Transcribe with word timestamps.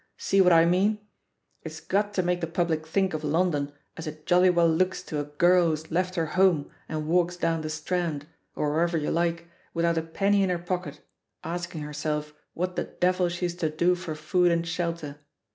See 0.17 0.41
what 0.41 0.51
I 0.51 0.65
mean? 0.65 0.97
It's 1.61 1.79
got 1.79 2.11
to 2.15 2.23
make 2.23 2.41
the 2.41 2.47
public 2.47 2.87
think 2.87 3.13
of 3.13 3.23
Lon 3.23 3.51
don 3.51 3.71
as 3.95 4.07
it 4.07 4.25
jolly 4.25 4.49
well 4.49 4.67
looks 4.67 5.03
to 5.03 5.19
a 5.19 5.25
girl 5.25 5.67
who's 5.67 5.91
left 5.91 6.15
her 6.15 6.25
home 6.25 6.71
and 6.89 7.05
walks 7.07 7.37
down 7.37 7.61
the 7.61 7.69
Strand, 7.69 8.25
or 8.55 8.71
wherever 8.73 8.97
you 8.97 9.15
Uke, 9.15 9.45
without 9.75 9.99
a 9.99 10.01
penny 10.01 10.41
in 10.41 10.49
her 10.49 10.57
pocket, 10.57 11.01
asking 11.43 11.81
herself 11.81 12.33
what 12.55 12.75
the 12.75 12.85
devil 12.85 13.29
she's 13.29 13.53
to 13.57 13.69
do 13.69 13.93
for 13.93 14.15
food 14.15 14.49
and 14.51 14.65
belter. 14.65 15.17